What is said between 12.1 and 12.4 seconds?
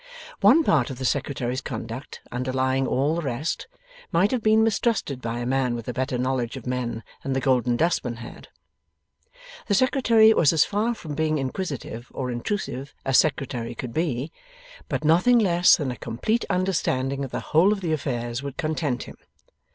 or